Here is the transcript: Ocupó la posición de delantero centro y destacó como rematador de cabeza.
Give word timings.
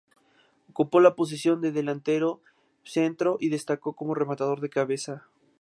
Ocupó 0.71 0.99
la 0.99 1.13
posición 1.13 1.61
de 1.61 1.71
delantero 1.71 2.41
centro 2.83 3.37
y 3.39 3.49
destacó 3.49 3.93
como 3.93 4.15
rematador 4.15 4.59
de 4.59 4.71
cabeza. 4.71 5.27